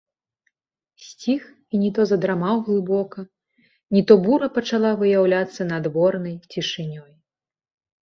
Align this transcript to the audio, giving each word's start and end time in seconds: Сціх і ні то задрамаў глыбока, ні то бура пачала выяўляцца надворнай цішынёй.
Сціх 1.07 1.43
і 1.49 1.75
ні 1.81 1.91
то 1.97 2.01
задрамаў 2.13 2.55
глыбока, 2.71 3.19
ні 3.99 4.05
то 4.11 4.19
бура 4.27 4.53
пачала 4.59 4.91
выяўляцца 5.05 5.61
надворнай 5.77 6.35
цішынёй. 6.53 7.09